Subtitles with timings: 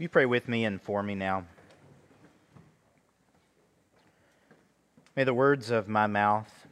[0.00, 1.44] You pray with me and for me now?
[5.14, 6.66] May the words of my mouth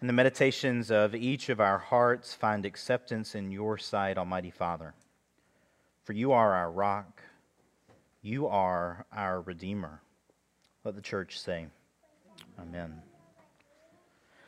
[0.00, 4.92] and the meditations of each of our hearts find acceptance in your sight, Almighty Father.
[6.02, 7.22] For you are our rock,
[8.22, 10.02] you are our Redeemer.
[10.82, 11.66] Let the church say,
[12.60, 13.02] Amen.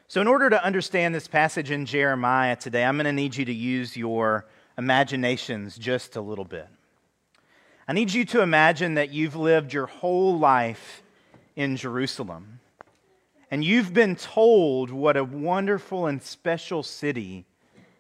[0.09, 3.45] So, in order to understand this passage in Jeremiah today, I'm going to need you
[3.45, 6.67] to use your imaginations just a little bit.
[7.87, 11.03] I need you to imagine that you've lived your whole life
[11.55, 12.61] in Jerusalem
[13.51, 17.45] and you've been told what a wonderful and special city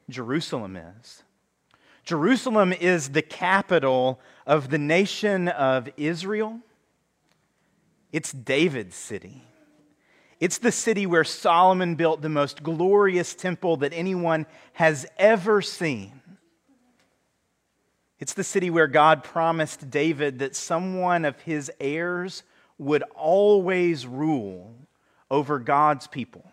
[0.08, 1.22] Jerusalem is.
[2.02, 6.58] Jerusalem is the capital of the nation of Israel.
[8.10, 9.44] It's David's city.
[10.40, 16.20] It's the city where Solomon built the most glorious temple that anyone has ever seen.
[18.20, 22.42] It's the city where God promised David that someone of his heirs
[22.78, 24.74] would always rule
[25.30, 26.50] over God's people.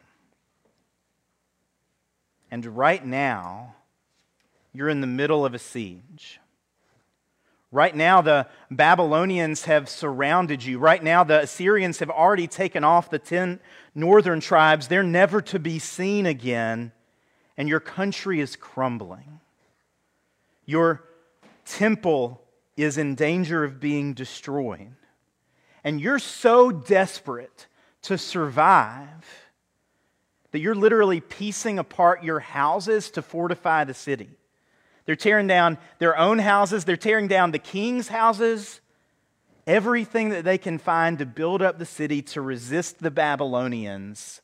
[2.50, 3.76] And right now,
[4.74, 6.40] you're in the middle of a siege.
[7.72, 10.78] Right now, the Babylonians have surrounded you.
[10.78, 13.62] Right now, the Assyrians have already taken off the 10
[13.96, 14.90] northern tribes.
[14.90, 16.92] They're never to be seen again,
[17.56, 19.40] and your country is crumbling.
[20.66, 21.06] Your
[21.72, 22.42] temple
[22.76, 24.96] is in danger of being destroyed.
[25.84, 27.68] And you're so desperate
[28.04, 29.26] to survive
[30.52, 34.30] that you're literally piecing apart your houses to fortify the city.
[35.06, 38.82] They're tearing down their own houses, they're tearing down the king's houses,
[39.66, 44.42] everything that they can find to build up the city to resist the Babylonians.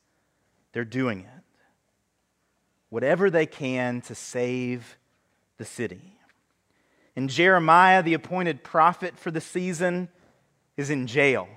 [0.72, 1.44] They're doing it.
[2.90, 4.98] Whatever they can to save
[5.58, 6.17] the city.
[7.18, 10.08] And Jeremiah, the appointed prophet for the season,
[10.78, 11.48] is in jail.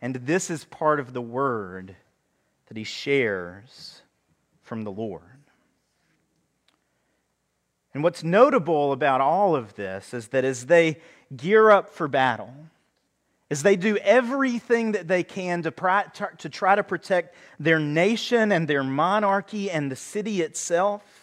[0.00, 1.96] And this is part of the word
[2.68, 4.02] that he shares
[4.62, 5.22] from the Lord.
[7.92, 11.00] And what's notable about all of this is that as they
[11.36, 12.54] gear up for battle,
[13.50, 18.68] as they do everything that they can to, to try to protect their nation and
[18.68, 21.21] their monarchy and the city itself,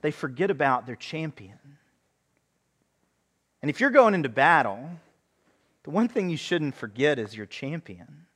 [0.00, 1.58] they forget about their champion.
[3.60, 4.90] And if you're going into battle,
[5.82, 8.26] the one thing you shouldn't forget is your champion.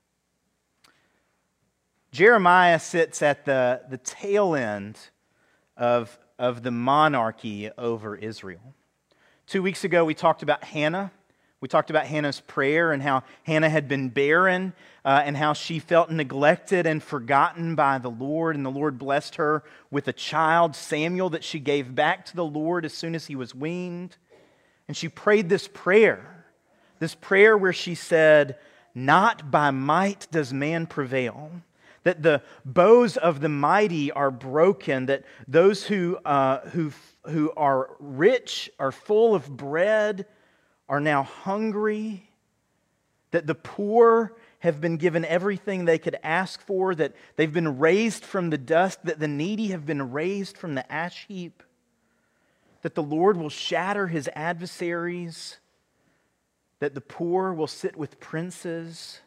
[2.10, 4.98] Jeremiah sits at the, the tail end
[5.76, 8.74] of, of the monarchy over Israel.
[9.46, 11.10] Two weeks ago, we talked about Hannah.
[11.62, 14.72] We talked about Hannah's prayer and how Hannah had been barren
[15.04, 18.56] uh, and how she felt neglected and forgotten by the Lord.
[18.56, 22.44] And the Lord blessed her with a child, Samuel, that she gave back to the
[22.44, 24.16] Lord as soon as he was weaned.
[24.88, 26.44] And she prayed this prayer,
[26.98, 28.58] this prayer where she said,
[28.92, 31.52] Not by might does man prevail.
[32.02, 36.90] That the bows of the mighty are broken, that those who, uh, who,
[37.26, 40.26] who are rich are full of bread
[40.92, 42.28] are now hungry,
[43.30, 48.26] that the poor have been given everything they could ask for, that they've been raised
[48.26, 51.62] from the dust, that the needy have been raised from the ash heap,
[52.82, 55.56] that the Lord will shatter his adversaries,
[56.78, 59.22] that the poor will sit with princes,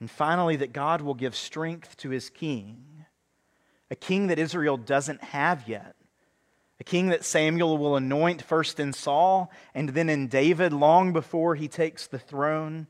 [0.00, 3.04] and finally, that God will give strength to his king,
[3.92, 5.95] a king that Israel doesn't have yet
[6.78, 11.54] a king that Samuel will anoint first in Saul and then in David long before
[11.54, 12.86] he takes the throne.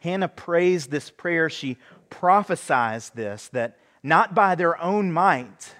[0.00, 1.50] Hannah prays this prayer.
[1.50, 1.76] She
[2.08, 5.74] prophesies this that not by their own might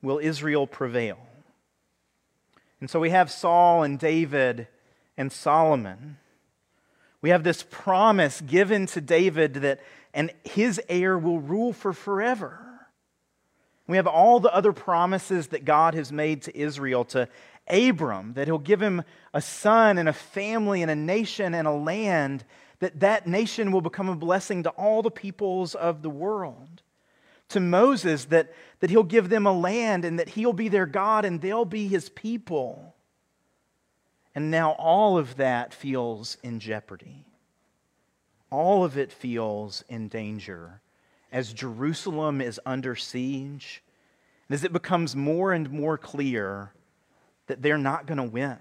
[0.00, 1.18] will Israel prevail.
[2.80, 4.68] And so we have Saul and David
[5.16, 6.18] and Solomon.
[7.20, 9.80] We have this promise given to David that
[10.14, 12.58] and his heir will rule for forever.
[13.86, 17.28] We have all the other promises that God has made to Israel, to
[17.68, 19.02] Abram, that he'll give him
[19.34, 22.44] a son and a family and a nation and a land,
[22.78, 26.82] that that nation will become a blessing to all the peoples of the world.
[27.50, 31.24] To Moses, that, that he'll give them a land and that he'll be their God
[31.24, 32.94] and they'll be his people.
[34.34, 37.24] And now all of that feels in jeopardy.
[38.50, 40.81] All of it feels in danger
[41.32, 43.82] as Jerusalem is under siege,
[44.48, 46.72] and as it becomes more and more clear
[47.46, 48.58] that they're not going to win.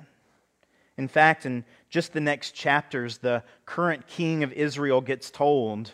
[0.98, 5.92] In fact, in just the next chapters, the current king of Israel gets told,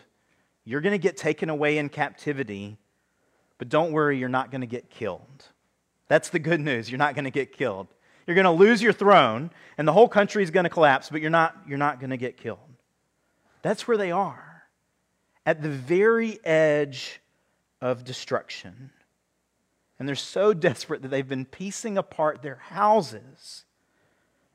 [0.64, 2.78] You're going to get taken away in captivity,
[3.58, 5.46] but don't worry, you're not going to get killed.
[6.08, 6.90] That's the good news.
[6.90, 7.88] You're not going to get killed.
[8.26, 11.20] You're going to lose your throne, and the whole country is going to collapse, but
[11.20, 12.58] you're not, you're not going to get killed.
[13.62, 14.47] That's where they are,
[15.48, 17.22] at the very edge
[17.80, 18.90] of destruction.
[19.98, 23.64] And they're so desperate that they've been piecing apart their houses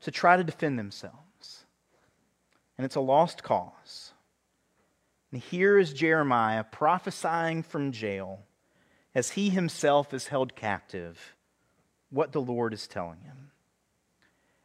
[0.02, 1.64] to try to defend themselves.
[2.78, 4.12] And it's a lost cause.
[5.32, 8.44] And here is Jeremiah prophesying from jail
[9.16, 11.34] as he himself is held captive
[12.10, 13.50] what the Lord is telling him.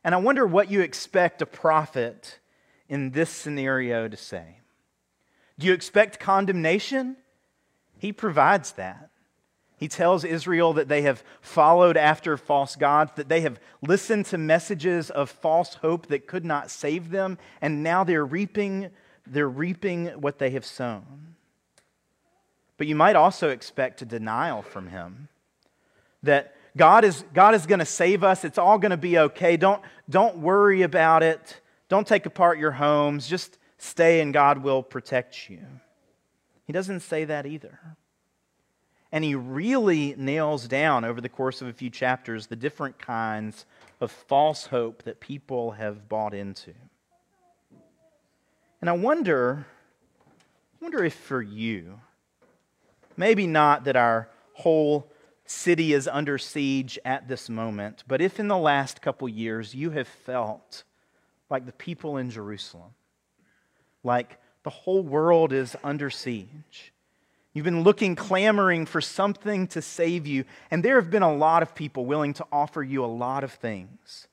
[0.03, 2.37] And I wonder what you expect a prophet
[2.87, 4.58] in this scenario to say.
[5.59, 7.17] Do you expect condemnation?
[7.99, 9.09] He provides that.
[9.75, 14.37] He tells Israel that they have followed after false gods, that they have listened to
[14.37, 18.89] messages of false hope that could not save them, and now they're reaping,
[19.27, 21.35] they're reaping what they have sown.
[22.77, 25.27] But you might also expect a denial from him
[26.23, 28.45] that God is, God is going to save us.
[28.45, 29.57] It's all going to be okay.
[29.57, 31.59] Don't, don't worry about it.
[31.89, 33.27] Don't take apart your homes.
[33.27, 35.59] Just stay and God will protect you.
[36.65, 37.79] He doesn't say that either.
[39.11, 43.65] And he really nails down over the course of a few chapters the different kinds
[43.99, 46.73] of false hope that people have bought into.
[48.81, 49.65] And I wonder,
[50.79, 51.99] I wonder if for you,
[53.17, 55.11] maybe not that our whole
[55.45, 59.89] city is under siege at this moment, but if in the last couple years you
[59.89, 60.83] have felt
[61.49, 62.93] like the people in Jerusalem,
[64.03, 66.91] like the whole world is under siege,
[67.53, 71.63] You've been looking, clamoring for something to save you, and there have been a lot
[71.63, 74.27] of people willing to offer you a lot of things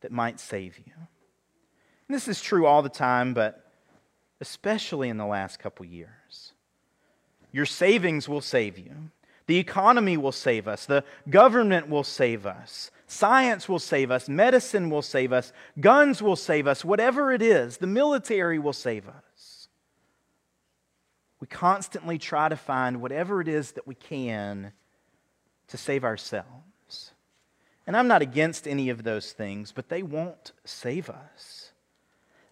[0.00, 0.92] that might save you.
[0.96, 3.70] And this is true all the time, but
[4.40, 6.52] especially in the last couple years.
[7.52, 9.10] Your savings will save you.
[9.46, 10.86] The economy will save us.
[10.86, 12.90] The government will save us.
[13.12, 14.26] Science will save us.
[14.26, 15.52] Medicine will save us.
[15.78, 16.82] Guns will save us.
[16.82, 19.68] Whatever it is, the military will save us.
[21.38, 24.72] We constantly try to find whatever it is that we can
[25.68, 27.12] to save ourselves.
[27.86, 31.72] And I'm not against any of those things, but they won't save us.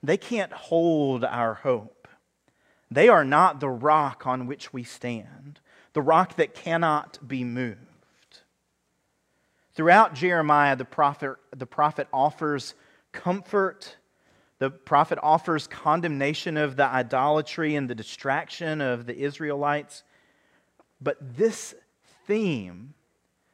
[0.02, 2.06] They can't hold our hope.
[2.90, 5.60] They are not the rock on which we stand
[5.94, 7.89] the rock that cannot be moved.
[9.80, 12.74] Throughout Jeremiah, the prophet, the prophet offers
[13.12, 13.96] comfort.
[14.58, 20.02] The prophet offers condemnation of the idolatry and the distraction of the Israelites.
[21.00, 21.74] But this
[22.26, 22.92] theme,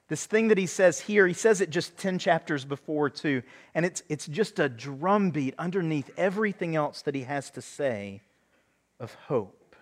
[0.08, 3.44] this thing that he says here, he says it just 10 chapters before, too.
[3.72, 8.20] And it's, it's just a drumbeat underneath everything else that he has to say
[8.98, 9.76] of hope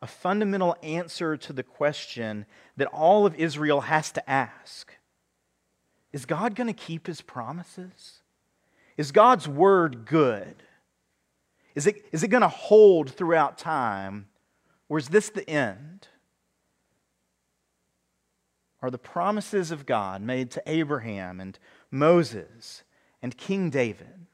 [0.00, 2.44] a fundamental answer to the question
[2.76, 4.96] that all of Israel has to ask
[6.12, 8.22] Is God going to keep his promises?
[8.96, 10.62] Is God's word good?
[11.74, 14.28] Is it, is it going to hold throughout time?
[14.88, 16.08] Or is this the end?
[18.82, 21.58] Are the promises of God made to Abraham and
[21.90, 22.82] Moses
[23.22, 24.26] and King David,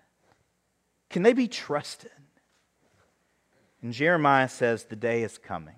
[1.11, 2.11] can they be trusted?
[3.83, 5.77] And Jeremiah says, The day is coming.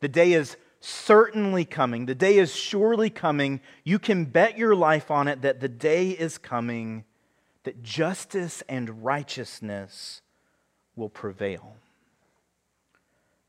[0.00, 0.56] The day is
[0.86, 2.06] certainly coming.
[2.06, 3.60] The day is surely coming.
[3.84, 7.04] You can bet your life on it that the day is coming
[7.64, 10.22] that justice and righteousness
[10.94, 11.74] will prevail.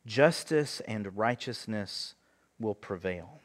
[0.07, 2.15] Justice and righteousness
[2.59, 3.39] will prevail.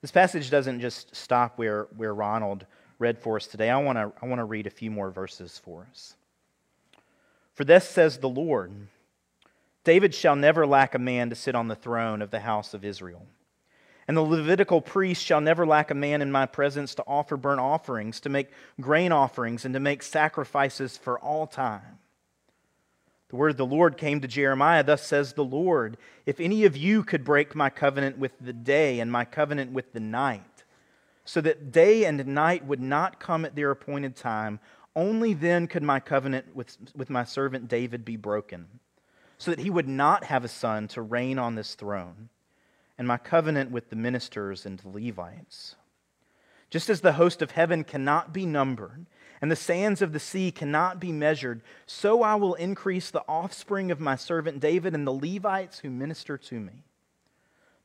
[0.00, 2.64] This passage doesn't just stop where, where Ronald
[2.98, 3.68] read for us today.
[3.68, 6.14] I want to I want to read a few more verses for us.
[7.52, 8.72] For this says the Lord
[9.86, 12.84] David shall never lack a man to sit on the throne of the house of
[12.84, 13.24] Israel.
[14.08, 17.60] And the Levitical priest shall never lack a man in my presence to offer burnt
[17.60, 18.48] offerings, to make
[18.80, 22.00] grain offerings, and to make sacrifices for all time.
[23.28, 24.82] The word of the Lord came to Jeremiah.
[24.82, 28.98] Thus says the Lord If any of you could break my covenant with the day
[28.98, 30.64] and my covenant with the night,
[31.24, 34.58] so that day and night would not come at their appointed time,
[34.96, 38.66] only then could my covenant with, with my servant David be broken,
[39.38, 42.28] so that he would not have a son to reign on this throne,
[42.98, 45.76] and my covenant with the ministers and the Levites.
[46.70, 49.06] Just as the host of heaven cannot be numbered,
[49.40, 53.90] and the sands of the sea cannot be measured, so I will increase the offspring
[53.90, 56.84] of my servant David and the Levites who minister to me.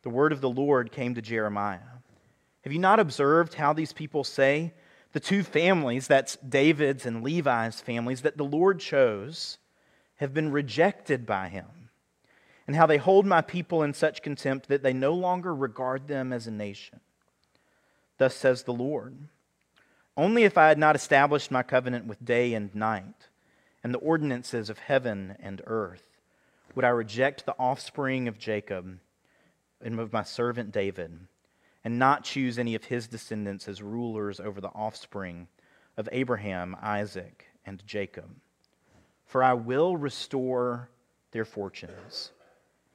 [0.04, 1.80] The word of the Lord came to Jeremiah.
[2.64, 4.74] Have you not observed how these people say,
[5.14, 9.58] the two families, that's David's and Levi's families, that the Lord chose,
[10.22, 11.90] have been rejected by him,
[12.68, 16.32] and how they hold my people in such contempt that they no longer regard them
[16.32, 17.00] as a nation.
[18.20, 19.18] Thus says the Lord
[20.16, 23.30] Only if I had not established my covenant with day and night,
[23.84, 26.06] and the ordinances of heaven and earth,
[26.76, 29.00] would I reject the offspring of Jacob
[29.84, 31.20] and of my servant David,
[31.84, 35.48] and not choose any of his descendants as rulers over the offspring
[35.98, 38.30] of Abraham, Isaac, and Jacob.
[39.32, 40.90] For I will restore
[41.32, 42.32] their fortunes,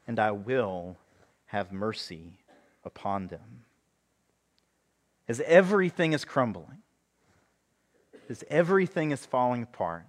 [0.06, 0.98] and I will
[1.46, 2.40] have mercy
[2.84, 3.64] upon them.
[5.26, 6.82] As everything is crumbling,
[8.28, 10.04] as everything is falling apart,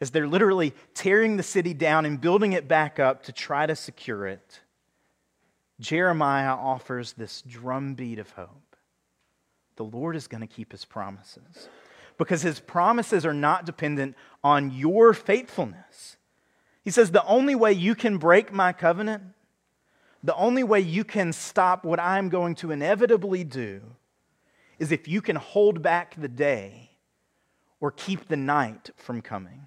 [0.00, 3.76] as they're literally tearing the city down and building it back up to try to
[3.76, 4.58] secure it,
[5.78, 8.74] Jeremiah offers this drumbeat of hope.
[9.76, 11.68] The Lord is going to keep his promises
[12.18, 16.18] because his promises are not dependent on your faithfulness.
[16.84, 19.22] He says, The only way you can break my covenant,
[20.22, 23.80] the only way you can stop what I'm going to inevitably do,
[24.78, 26.90] is if you can hold back the day
[27.80, 29.62] or keep the night from coming.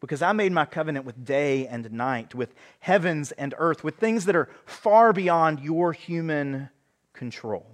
[0.00, 4.26] Because I made my covenant with day and night, with heavens and earth, with things
[4.26, 6.68] that are far beyond your human
[7.14, 7.66] control.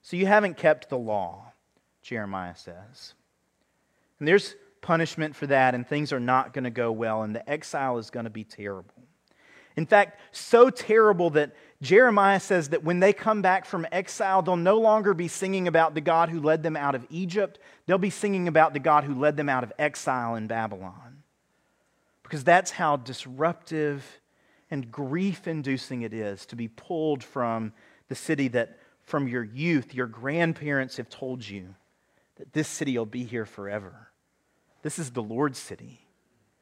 [0.00, 1.52] So you haven't kept the law.
[2.00, 3.12] Jeremiah says.
[4.18, 7.48] And there's punishment for that, and things are not going to go well, and the
[7.48, 8.94] exile is going to be terrible.
[9.76, 14.56] In fact, so terrible that Jeremiah says that when they come back from exile, they'll
[14.56, 17.58] no longer be singing about the God who led them out of Egypt.
[17.86, 21.22] They'll be singing about the God who led them out of exile in Babylon.
[22.22, 24.04] Because that's how disruptive
[24.70, 27.72] and grief inducing it is to be pulled from
[28.08, 31.74] the city that from your youth your grandparents have told you
[32.36, 34.10] that this city will be here forever.
[34.82, 36.06] This is the Lord's city.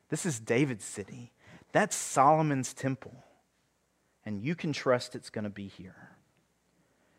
[0.08, 1.32] This is David's city.
[1.72, 3.24] That's Solomon's temple.
[4.24, 6.10] And you can trust it's going to be here.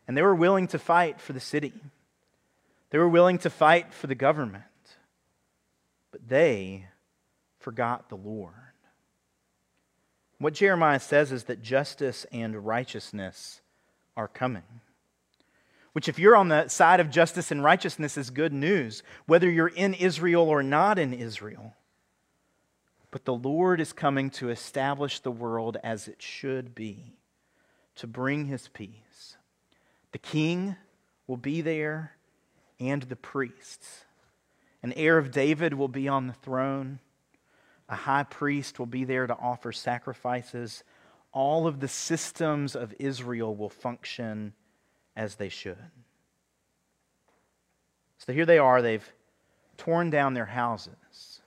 [0.06, 1.72] And they were willing to fight for the city,
[2.90, 4.64] they were willing to fight for the government.
[6.12, 6.86] But they
[7.58, 8.54] forgot the Lord.
[10.38, 13.60] What Jeremiah says is that justice and righteousness
[14.16, 14.62] are coming
[15.94, 19.68] which, if you're on the side of justice and righteousness, is good news, whether you're
[19.68, 21.72] in Israel or not in Israel.
[23.12, 27.14] But the Lord is coming to establish the world as it should be,
[27.94, 29.36] to bring his peace.
[30.10, 30.74] The king
[31.28, 32.16] will be there,
[32.80, 34.04] and the priests.
[34.82, 36.98] An heir of David will be on the throne.
[37.88, 40.82] A high priest will be there to offer sacrifices.
[41.30, 44.54] All of the systems of Israel will function
[45.16, 45.76] as they should.
[48.18, 49.12] So here they are, they've
[49.76, 51.40] torn down their houses,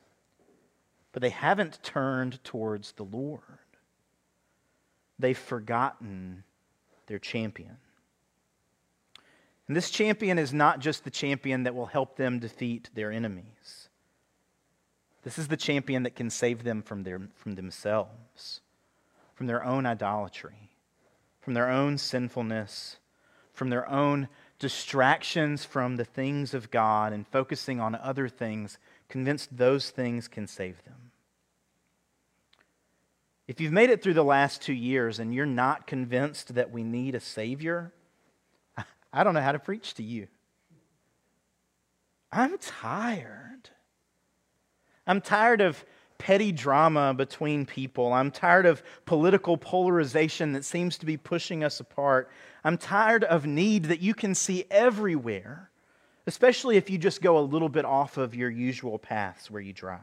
[1.12, 3.42] but they haven't turned towards the Lord.
[5.18, 6.44] They've forgotten
[7.08, 7.78] their champion.
[9.68, 13.90] And this champion is not just the champion that will help them defeat their enemies.
[15.24, 18.62] This is the champion that can save them from, their, from themselves,
[19.34, 20.70] from their own idolatry,
[21.42, 22.98] from their own sinfulness,
[23.58, 28.78] from their own distractions from the things of God and focusing on other things,
[29.10, 31.12] convinced those things can save them.
[33.48, 36.84] If you've made it through the last two years and you're not convinced that we
[36.84, 37.94] need a Savior,
[39.12, 40.28] I don't know how to preach to you.
[42.32, 43.70] I'm tired.
[45.08, 45.84] I'm tired of
[46.18, 48.14] petty drama between people.
[48.14, 52.30] I'm tired of political polarization that seems to be pushing us apart.
[52.64, 55.70] I'm tired of need that you can see everywhere,
[56.26, 59.74] especially if you just go a little bit off of your usual paths where you
[59.74, 60.02] drive.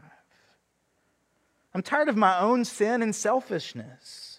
[1.75, 4.34] I'm tired of my own sin and selfishness.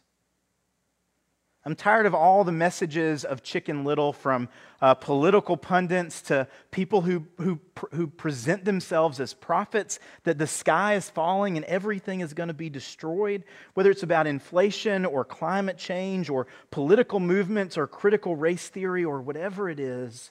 [1.67, 4.49] I'm tired of all the messages of Chicken Little from
[4.83, 7.59] uh, political pundits to people who, who,
[7.91, 12.53] who present themselves as prophets that the sky is falling and everything is going to
[12.53, 13.43] be destroyed,
[13.73, 19.19] whether it's about inflation or climate change or political movements or critical race theory or
[19.19, 20.29] whatever it is.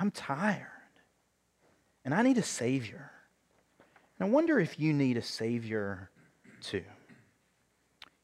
[0.00, 0.66] I'm tired.
[2.04, 3.12] And I need a Savior.
[4.18, 6.10] And I wonder if you need a Savior
[6.60, 6.82] too.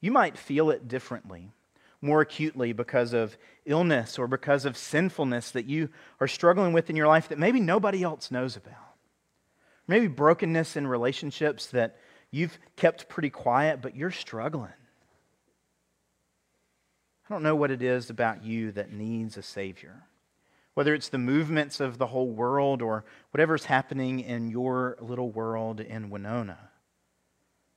[0.00, 1.52] You might feel it differently
[2.02, 5.88] more acutely because of illness or because of sinfulness that you
[6.20, 8.74] are struggling with in your life that maybe nobody else knows about.
[9.86, 11.96] Maybe brokenness in relationships that
[12.30, 14.72] you've kept pretty quiet, but you're struggling.
[17.28, 20.02] I don't know what it is about you that needs a Savior.
[20.74, 25.80] Whether it's the movements of the whole world or whatever's happening in your little world
[25.80, 26.70] in Winona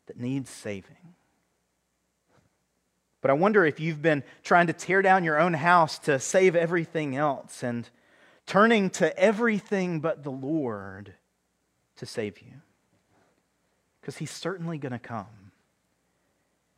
[0.07, 1.15] that needs saving.
[3.25, 6.55] But I wonder if you've been trying to tear down your own house to save
[6.55, 7.89] everything else and
[8.45, 11.15] turning to everything but the Lord
[11.95, 12.61] to save you.
[13.99, 15.25] Because he's certainly going to come.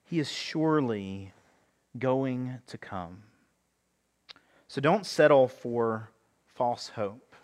[0.06, 1.34] He is surely
[2.00, 3.24] going to come.
[4.70, 6.12] So don't settle for
[6.56, 7.36] false hope.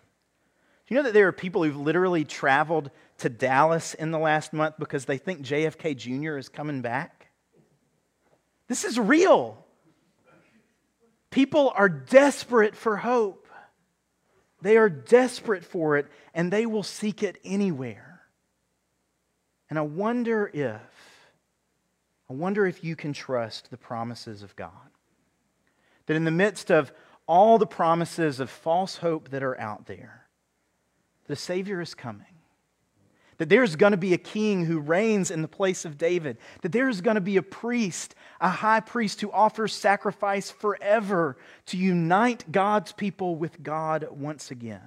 [0.86, 4.54] Do you know that there are people who've literally traveled to Dallas in the last
[4.54, 6.38] month because they think JFK Jr.
[6.38, 7.23] is coming back?
[8.68, 9.64] This is real.
[11.30, 13.48] People are desperate for hope.
[14.62, 18.22] They are desperate for it, and they will seek it anywhere.
[19.68, 20.80] And I wonder if,
[22.30, 24.70] I wonder if you can trust the promises of God.
[26.06, 26.92] That in the midst of
[27.26, 30.28] all the promises of false hope that are out there,
[31.26, 32.33] the Savior is coming.
[33.38, 36.38] That there's going to be a king who reigns in the place of David.
[36.62, 41.36] That there's going to be a priest, a high priest who offers sacrifice forever
[41.66, 44.80] to unite God's people with God once again.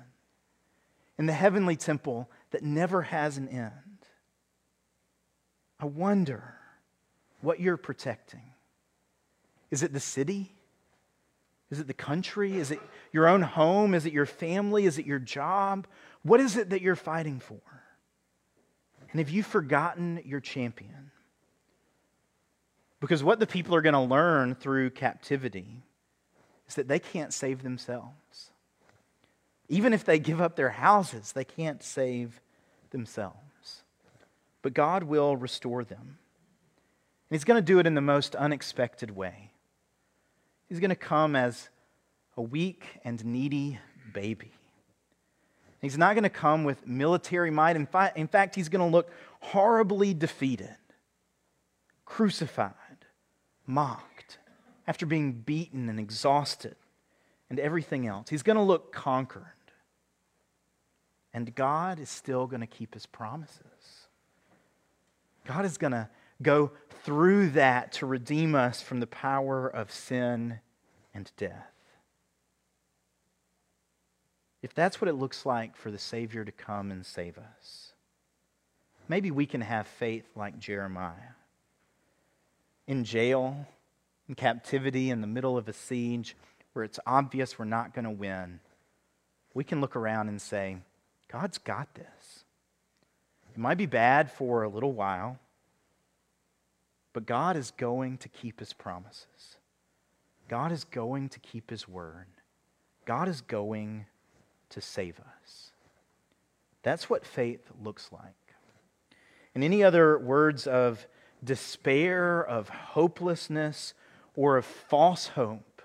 [1.18, 3.72] In the heavenly temple that never has an end.
[5.80, 6.56] I wonder
[7.42, 8.54] what you're protecting.
[9.70, 10.52] Is it the city?
[11.70, 12.58] Is it the country?
[12.58, 12.80] Is it
[13.12, 13.94] your own home?
[13.94, 14.86] Is it your family?
[14.86, 15.86] Is it your job?
[16.24, 17.60] What is it that you're fighting for?
[19.12, 21.12] And have you forgotten your champion?
[23.00, 25.84] Because what the people are going to learn through captivity
[26.68, 28.52] is that they can't save themselves.
[29.70, 32.42] Even if they give up their houses, they can't save
[32.90, 33.84] themselves.
[34.62, 36.18] But God will restore them.
[37.30, 39.52] And He's going to do it in the most unexpected way.
[40.70, 41.70] He's going to come as
[42.36, 43.80] a weak and needy
[44.14, 44.52] baby.
[45.82, 47.76] He's not going to come with military might.
[47.76, 50.76] In, fi- in fact, he's going to look horribly defeated,
[52.06, 52.74] crucified,
[53.66, 54.40] mocked,
[54.88, 56.76] after being beaten and exhausted
[57.50, 58.30] and everything else.
[58.30, 59.44] He's going to look conquered.
[61.34, 63.62] And God is still going to keep his promises.
[65.46, 66.10] God is going to
[66.42, 66.72] go
[67.04, 70.60] through that to redeem us from the power of sin
[71.14, 71.77] and death.
[74.62, 77.94] If that's what it looks like for the Savior to come and save us,
[79.08, 81.36] maybe we can have faith like Jeremiah.
[82.88, 83.68] In jail,
[84.28, 86.36] in captivity, in the middle of a siege,
[86.74, 88.60] where it's obvious we're not going to win,
[89.54, 90.78] we can look around and say,
[91.32, 92.44] God's got this.
[93.54, 95.40] It might be bad for a little while,
[97.14, 99.58] but God is going to keep his promises.
[100.48, 102.28] God is going to keep his word.
[103.06, 104.06] God is going
[104.70, 105.72] to save us.
[106.84, 108.34] That's what faith looks like.
[109.54, 111.08] And any other words of
[111.44, 113.94] despair, of hopelessness,
[114.36, 115.82] or of false hope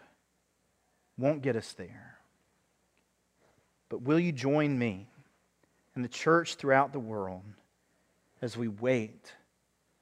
[1.17, 2.19] won't get us there.
[3.89, 5.09] But will you join me
[5.95, 7.43] and the church throughout the world
[8.41, 9.33] as we wait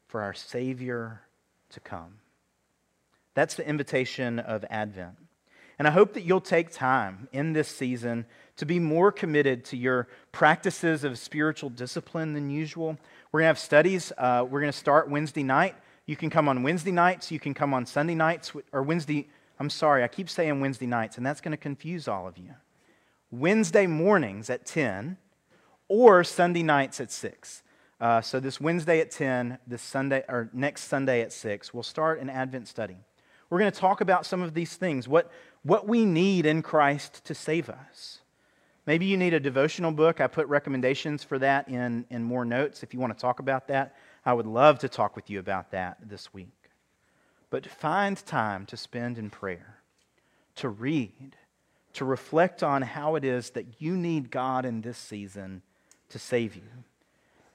[0.06, 1.22] for our Savior
[1.70, 2.18] to come?
[3.34, 5.16] That's the invitation of Advent.
[5.78, 8.26] And I hope that you'll take time in this season
[8.60, 12.98] to be more committed to your practices of spiritual discipline than usual.
[13.32, 14.12] We're going to have studies.
[14.16, 15.74] Uh, we're going to start Wednesday night.
[16.04, 17.30] You can come on Wednesday nights.
[17.30, 19.28] You can come on Sunday nights, or Wednesday.
[19.58, 22.54] I'm sorry, I keep saying Wednesday nights, and that's going to confuse all of you.
[23.30, 25.16] Wednesday mornings at 10,
[25.88, 27.62] or Sunday nights at 6.
[27.98, 32.20] Uh, so this Wednesday at 10, this Sunday, or next Sunday at 6, we'll start
[32.20, 32.98] an Advent study.
[33.48, 35.30] We're going to talk about some of these things, what,
[35.62, 38.19] what we need in Christ to save us.
[38.86, 40.20] Maybe you need a devotional book.
[40.20, 42.82] I put recommendations for that in, in more notes.
[42.82, 45.70] If you want to talk about that, I would love to talk with you about
[45.72, 46.48] that this week.
[47.50, 49.78] But find time to spend in prayer,
[50.56, 51.36] to read,
[51.94, 55.62] to reflect on how it is that you need God in this season
[56.08, 56.62] to save you,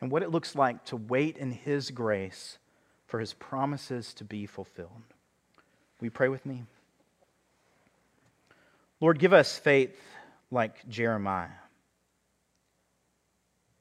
[0.01, 2.57] and what it looks like to wait in His grace
[3.07, 5.03] for His promises to be fulfilled.
[5.99, 6.63] Will you pray with me?
[8.99, 9.97] Lord, give us faith
[10.51, 11.49] like Jeremiah.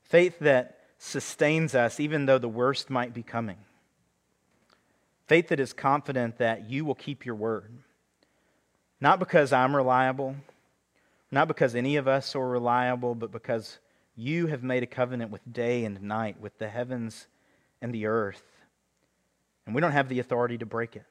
[0.03, 3.59] Faith that sustains us even though the worst might be coming.
[5.27, 7.73] Faith that is confident that you will keep your word.
[9.01, 10.37] Not because I'm reliable,
[11.31, 13.79] not because any of us are reliable, but because
[14.17, 17.27] you have made a covenant with day and night, with the heavens
[17.83, 18.43] and the earth.
[19.67, 21.05] And we don't have the authority to break it.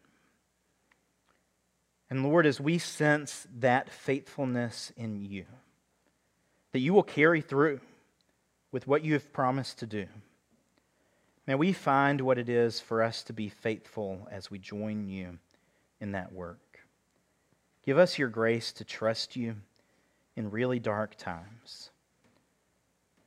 [2.13, 5.45] And Lord, as we sense that faithfulness in you,
[6.71, 7.79] that you will carry through
[8.71, 10.05] with what you have promised to do,
[11.47, 15.39] may we find what it is for us to be faithful as we join you
[15.99, 16.81] in that work.
[17.83, 19.55] Give us your grace to trust you
[20.35, 21.89] in really dark times.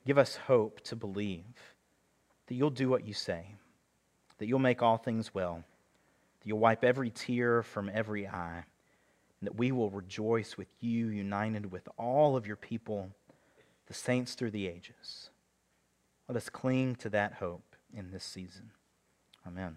[0.07, 1.75] Give us hope to believe
[2.47, 3.47] that you'll do what you say,
[4.39, 5.65] that you'll make all things well,
[6.39, 8.63] that you'll wipe every tear from every eye,
[9.41, 13.11] and that we will rejoice with you, united with all of your people,
[13.87, 15.31] the saints through the ages.
[16.29, 18.71] Let us cling to that hope in this season.
[19.47, 19.77] Amen.